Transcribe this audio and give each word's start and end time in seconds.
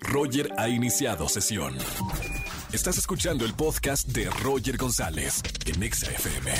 Roger 0.00 0.50
ha 0.56 0.68
iniciado 0.68 1.28
sesión. 1.28 1.76
Estás 2.72 2.98
escuchando 2.98 3.44
el 3.44 3.54
podcast 3.54 4.08
de 4.08 4.28
Roger 4.42 4.76
González 4.76 5.42
en 5.66 5.92
XFM. 5.92 6.54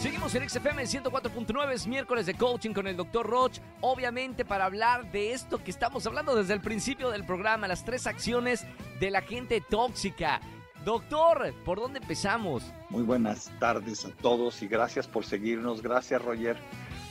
Seguimos 0.00 0.34
en 0.34 0.48
XFM 0.48 0.82
104.9, 0.82 1.72
es 1.72 1.86
miércoles 1.86 2.26
de 2.26 2.34
coaching 2.34 2.72
con 2.72 2.86
el 2.86 2.96
Dr. 2.96 3.26
Roch. 3.26 3.58
Obviamente 3.80 4.44
para 4.44 4.64
hablar 4.64 5.12
de 5.12 5.32
esto 5.32 5.62
que 5.62 5.70
estamos 5.70 6.06
hablando 6.06 6.34
desde 6.34 6.54
el 6.54 6.60
principio 6.60 7.10
del 7.10 7.24
programa, 7.24 7.68
las 7.68 7.84
tres 7.84 8.06
acciones 8.06 8.66
de 8.98 9.10
la 9.10 9.22
gente 9.22 9.60
tóxica. 9.60 10.40
Doctor, 10.84 11.54
¿por 11.64 11.78
dónde 11.78 12.00
empezamos? 12.00 12.64
Muy 12.90 13.04
buenas 13.04 13.52
tardes 13.60 14.04
a 14.04 14.10
todos 14.10 14.62
y 14.62 14.66
gracias 14.66 15.06
por 15.06 15.24
seguirnos. 15.24 15.80
Gracias 15.82 16.20
Roger 16.20 16.56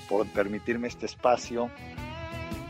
por 0.09 0.27
permitirme 0.27 0.89
este 0.89 1.05
espacio. 1.05 1.69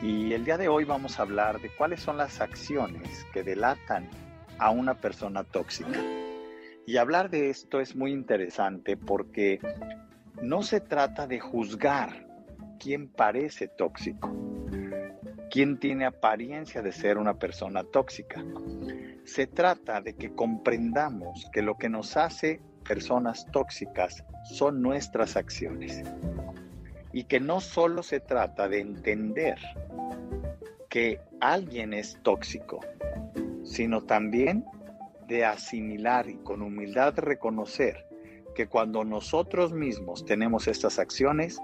Y 0.02 0.34
el 0.34 0.46
día 0.46 0.58
de 0.58 0.68
hoy 0.68 0.84
vamos 0.84 1.20
a 1.20 1.22
hablar 1.22 1.62
de 1.62 1.70
cuáles 1.70 2.02
son 2.02 2.18
las 2.18 2.42
acciones 2.42 3.24
que 3.34 3.44
delatan 3.44 4.10
a 4.58 4.72
una 4.72 4.96
persona 4.96 5.44
tóxica. 5.44 6.00
Y 6.88 6.98
hablar 6.98 7.30
de 7.30 7.52
esto 7.52 7.80
es 7.80 7.96
muy 7.96 8.12
interesante 8.12 8.98
porque 8.98 9.60
no 10.42 10.64
se 10.64 10.82
trata 10.82 11.28
de 11.28 11.40
juzgar 11.40 12.28
quién 12.80 13.10
parece 13.10 13.68
tóxico, 13.68 14.36
quién 15.52 15.80
tiene 15.80 16.06
apariencia 16.06 16.82
de 16.82 16.92
ser 16.92 17.20
una 17.20 17.36
persona 17.36 17.84
tóxica. 17.84 18.44
Se 19.24 19.46
trata 19.46 20.02
de 20.02 20.16
que 20.16 20.34
comprendamos 20.34 21.48
que 21.54 21.62
lo 21.62 21.78
que 21.78 21.90
nos 21.90 22.18
hace 22.18 22.60
personas 22.88 23.46
tóxicas 23.52 24.24
son 24.46 24.82
nuestras 24.82 25.38
acciones. 25.38 26.02
Y 27.14 27.26
que 27.26 27.40
no 27.40 27.60
solo 27.60 28.04
se 28.04 28.20
trata 28.20 28.68
de 28.68 28.80
entender 28.80 29.58
que 30.90 31.22
alguien 31.40 31.94
es 31.94 32.20
tóxico, 32.22 32.80
sino 33.64 34.04
también 34.04 34.66
de 35.28 35.46
asimilar 35.46 36.30
y 36.30 36.36
con 36.38 36.62
humildad 36.62 37.18
reconocer 37.18 38.06
que 38.54 38.68
cuando 38.68 39.04
nosotros 39.04 39.72
mismos 39.72 40.26
tenemos 40.26 40.68
estas 40.68 41.00
acciones, 41.00 41.60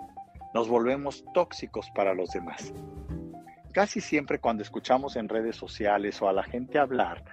nos 0.54 0.70
volvemos 0.70 1.26
tóxicos 1.34 1.89
para 1.94 2.14
los 2.14 2.30
demás. 2.30 2.73
Casi 3.73 4.02
siempre 4.02 4.39
cuando 4.39 4.64
escuchamos 4.64 5.16
en 5.17 5.30
redes 5.30 5.56
sociales 5.56 6.22
o 6.22 6.30
a 6.30 6.34
la 6.34 6.44
gente 6.44 6.80
hablar, 6.80 7.23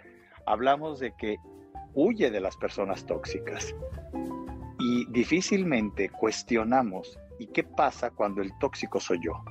hablamos 0.45 0.99
de 0.99 1.13
que 1.17 1.37
huye 1.95 2.31
de 2.31 2.41
las 2.41 2.57
personas 2.57 3.07
tóxicas 3.07 3.75
y 4.79 5.07
difícilmente 5.11 6.11
cuestionamos 6.11 7.19
¿y 7.39 7.47
qué 7.49 7.65
pasa 7.65 8.11
cuando 8.11 8.43
el 8.43 8.57
tóxico 8.59 9.01
soy 9.01 9.21
yo? 9.25 9.45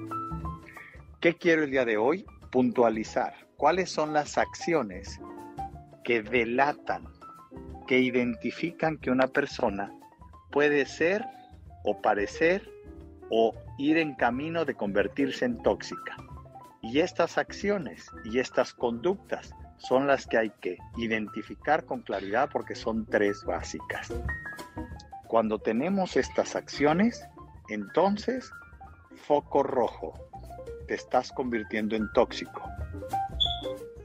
¿Qué 1.20 1.36
quiero 1.36 1.64
el 1.64 1.72
día 1.72 1.86
de 1.86 1.98
hoy? 1.98 2.26
Puntualizar 2.52 3.34
cuáles 3.58 3.90
son 3.90 4.14
las 4.14 4.38
acciones 4.38 5.20
que 6.04 6.22
delatan, 6.22 7.08
que 7.88 8.00
identifican 8.00 8.98
que 8.98 9.10
una 9.10 9.28
persona 9.28 9.92
puede 10.52 10.86
ser 10.86 11.26
o 11.84 12.02
parecer 12.02 12.70
o 13.30 13.54
ir 13.78 13.98
en 13.98 14.16
camino 14.16 14.66
de 14.66 14.76
convertirse 14.76 15.46
en 15.46 15.58
tóxica. 15.64 16.18
Y 16.82 17.00
estas 17.00 17.38
acciones 17.38 18.10
y 18.26 18.40
estas 18.40 18.74
conductas 18.74 19.54
son 19.78 20.06
las 20.06 20.28
que 20.28 20.38
hay 20.38 20.50
que 20.62 20.78
identificar 20.98 21.86
con 21.86 22.02
claridad 22.02 22.50
porque 22.52 22.76
son 22.76 23.06
tres 23.06 23.44
básicas. 23.46 24.14
Cuando 25.28 25.60
tenemos 25.60 26.18
estas 26.18 26.56
acciones, 26.56 27.26
entonces, 27.74 28.52
foco 29.28 29.64
rojo, 29.64 30.14
te 30.88 30.96
estás 30.96 31.32
convirtiendo 31.32 31.96
en 31.96 32.12
tóxico 32.14 32.62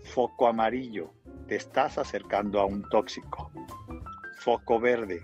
Foco 0.08 0.48
amarillo, 0.48 1.12
te 1.46 1.56
estás 1.56 1.98
acercando 1.98 2.60
a 2.60 2.64
un 2.64 2.82
tóxico. 2.88 3.52
Foco 4.38 4.80
verde, 4.80 5.22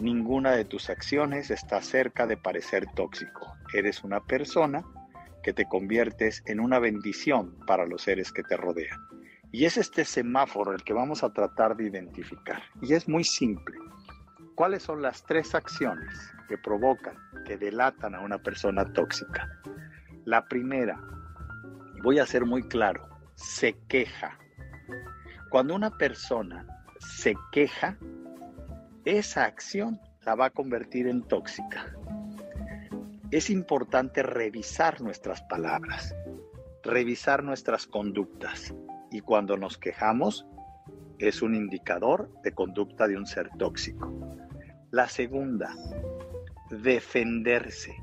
ninguna 0.00 0.52
de 0.52 0.64
tus 0.64 0.90
acciones 0.90 1.50
está 1.50 1.80
cerca 1.80 2.26
de 2.26 2.36
parecer 2.36 2.86
tóxico. 2.94 3.54
Eres 3.72 4.02
una 4.02 4.20
persona 4.20 4.84
que 5.42 5.52
te 5.52 5.66
conviertes 5.66 6.42
en 6.46 6.58
una 6.58 6.80
bendición 6.80 7.56
para 7.66 7.86
los 7.86 8.02
seres 8.02 8.32
que 8.32 8.42
te 8.42 8.56
rodean. 8.56 8.98
Y 9.52 9.64
es 9.64 9.76
este 9.76 10.04
semáforo 10.04 10.72
el 10.72 10.82
que 10.82 10.92
vamos 10.92 11.22
a 11.22 11.32
tratar 11.32 11.76
de 11.76 11.84
identificar. 11.84 12.62
Y 12.82 12.94
es 12.94 13.08
muy 13.08 13.24
simple. 13.24 13.76
¿Cuáles 14.60 14.82
son 14.82 15.00
las 15.00 15.24
tres 15.24 15.54
acciones 15.54 16.14
que 16.46 16.58
provocan, 16.58 17.16
que 17.46 17.56
delatan 17.56 18.14
a 18.14 18.20
una 18.20 18.36
persona 18.36 18.84
tóxica? 18.92 19.48
La 20.26 20.48
primera, 20.48 21.00
voy 22.02 22.18
a 22.18 22.26
ser 22.26 22.44
muy 22.44 22.64
claro, 22.64 23.08
se 23.36 23.78
queja. 23.88 24.38
Cuando 25.48 25.74
una 25.74 25.96
persona 25.96 26.66
se 26.98 27.34
queja, 27.52 27.96
esa 29.06 29.46
acción 29.46 29.98
la 30.26 30.34
va 30.34 30.44
a 30.44 30.50
convertir 30.50 31.06
en 31.06 31.22
tóxica. 31.22 31.96
Es 33.30 33.48
importante 33.48 34.22
revisar 34.22 35.00
nuestras 35.00 35.40
palabras, 35.40 36.14
revisar 36.82 37.42
nuestras 37.42 37.86
conductas 37.86 38.74
y 39.10 39.20
cuando 39.20 39.56
nos 39.56 39.78
quejamos 39.78 40.46
es 41.18 41.40
un 41.40 41.54
indicador 41.54 42.30
de 42.42 42.52
conducta 42.52 43.08
de 43.08 43.16
un 43.16 43.26
ser 43.26 43.48
tóxico. 43.58 44.12
La 44.92 45.08
segunda, 45.08 45.72
defenderse. 46.68 47.94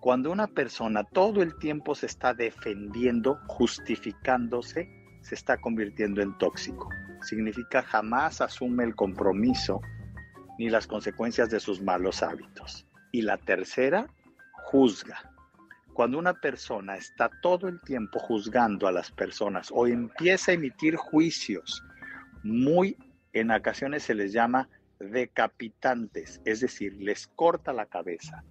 Cuando 0.00 0.30
una 0.30 0.46
persona 0.46 1.02
todo 1.02 1.42
el 1.42 1.56
tiempo 1.58 1.94
se 1.94 2.04
está 2.04 2.34
defendiendo, 2.34 3.38
justificándose, 3.46 4.86
se 5.22 5.34
está 5.34 5.56
convirtiendo 5.56 6.20
en 6.20 6.36
tóxico. 6.36 6.90
Significa 7.22 7.82
jamás 7.82 8.42
asume 8.42 8.84
el 8.84 8.94
compromiso 8.94 9.80
ni 10.58 10.68
las 10.68 10.86
consecuencias 10.86 11.48
de 11.48 11.58
sus 11.58 11.80
malos 11.80 12.22
hábitos. 12.22 12.86
Y 13.10 13.22
la 13.22 13.38
tercera, 13.38 14.08
juzga. 14.64 15.32
Cuando 15.94 16.18
una 16.18 16.34
persona 16.34 16.96
está 16.96 17.30
todo 17.40 17.66
el 17.66 17.80
tiempo 17.80 18.18
juzgando 18.18 18.88
a 18.88 18.92
las 18.92 19.10
personas 19.10 19.70
o 19.72 19.86
empieza 19.86 20.50
a 20.50 20.54
emitir 20.54 20.96
juicios 20.96 21.82
muy, 22.42 22.98
en 23.32 23.50
ocasiones 23.50 24.02
se 24.02 24.14
les 24.14 24.34
llama 24.34 24.68
decapitantes, 24.98 26.40
es 26.44 26.60
decir, 26.60 26.94
les 27.00 27.26
corta 27.26 27.72
la 27.72 27.86
cabeza, 27.86 28.44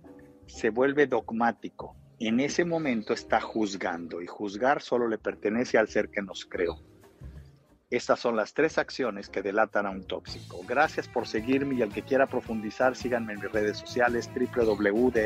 se 0.46 0.70
vuelve 0.70 1.08
dogmático. 1.08 1.96
En 2.20 2.40
ese 2.40 2.66
momento 2.66 3.14
está 3.14 3.40
juzgando 3.40 4.22
y 4.22 4.28
juzgar 4.28 4.82
solo 4.82 5.08
le 5.08 5.18
pertenece 5.18 5.78
al 5.78 5.88
ser 5.88 6.10
que 6.10 6.22
nos 6.22 6.46
creó. 6.46 6.82
Estas 7.90 8.20
son 8.20 8.36
las 8.36 8.54
tres 8.54 8.78
acciones 8.78 9.30
que 9.30 9.42
delatan 9.42 9.86
a 9.86 9.92
un 9.92 10.04
tóxico. 10.04 10.60
Gracias 10.68 11.08
por 11.08 11.26
seguirme 11.26 11.76
y 11.76 11.82
al 11.84 11.94
que 11.94 12.02
quiera 12.02 12.28
profundizar, 12.28 12.98
síganme 12.98 13.32
en 13.34 13.40
mis 13.40 13.52
redes 13.52 13.78
sociales 13.78 14.30
www.drroch.mx 14.36 15.22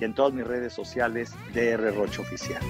y 0.00 0.04
en 0.04 0.14
todas 0.14 0.32
mis 0.32 0.46
redes 0.46 0.72
sociales 0.72 1.34
drroch 1.52 2.18
oficial. 2.18 2.62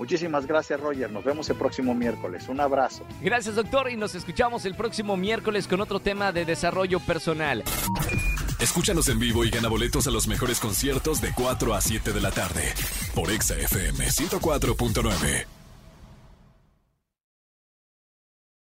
Muchísimas 0.00 0.46
gracias 0.46 0.80
Roger, 0.80 1.12
nos 1.12 1.22
vemos 1.22 1.50
el 1.50 1.56
próximo 1.56 1.94
miércoles. 1.94 2.48
Un 2.48 2.58
abrazo. 2.58 3.04
Gracias 3.20 3.54
doctor 3.54 3.90
y 3.90 3.98
nos 3.98 4.14
escuchamos 4.14 4.64
el 4.64 4.74
próximo 4.74 5.14
miércoles 5.18 5.68
con 5.68 5.78
otro 5.82 6.00
tema 6.00 6.32
de 6.32 6.46
desarrollo 6.46 7.00
personal. 7.00 7.62
Escúchanos 8.58 9.10
en 9.10 9.18
vivo 9.18 9.44
y 9.44 9.50
gana 9.50 9.68
boletos 9.68 10.06
a 10.06 10.10
los 10.10 10.26
mejores 10.26 10.58
conciertos 10.58 11.20
de 11.20 11.34
4 11.34 11.74
a 11.74 11.82
7 11.82 12.14
de 12.14 12.20
la 12.22 12.30
tarde 12.30 12.72
por 13.14 13.30
Exa 13.30 13.56
FM 13.58 14.06
104.9. 14.06 15.59